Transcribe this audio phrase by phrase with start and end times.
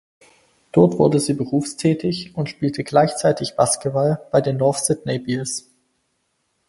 [0.71, 5.69] Dort wurde sie berufstätig und spielte gleichzeitig Basketball bei den North Sydney Bears.